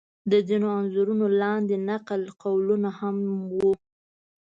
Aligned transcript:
د 0.31 0.33
ځینو 0.47 0.67
انځورونو 0.77 1.25
لاندې 1.41 1.75
نقل 1.89 2.21
قولونه 2.43 2.89
هم 2.99 3.15
و. 3.51 3.59